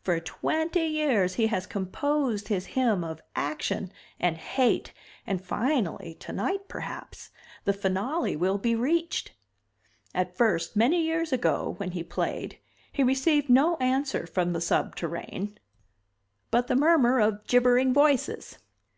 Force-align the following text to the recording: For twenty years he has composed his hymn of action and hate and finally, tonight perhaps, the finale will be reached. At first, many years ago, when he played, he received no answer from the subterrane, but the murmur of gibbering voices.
For 0.00 0.18
twenty 0.18 0.86
years 0.86 1.34
he 1.34 1.48
has 1.48 1.66
composed 1.66 2.48
his 2.48 2.64
hymn 2.72 3.04
of 3.04 3.20
action 3.36 3.92
and 4.18 4.38
hate 4.38 4.94
and 5.26 5.44
finally, 5.44 6.14
tonight 6.14 6.68
perhaps, 6.68 7.30
the 7.64 7.74
finale 7.74 8.34
will 8.34 8.56
be 8.56 8.74
reached. 8.74 9.32
At 10.14 10.34
first, 10.34 10.74
many 10.74 11.02
years 11.02 11.34
ago, 11.34 11.74
when 11.76 11.90
he 11.90 12.02
played, 12.02 12.58
he 12.92 13.02
received 13.02 13.50
no 13.50 13.76
answer 13.76 14.26
from 14.26 14.54
the 14.54 14.60
subterrane, 14.62 15.58
but 16.50 16.66
the 16.68 16.76
murmur 16.76 17.20
of 17.20 17.46
gibbering 17.46 17.92
voices. 17.92 18.56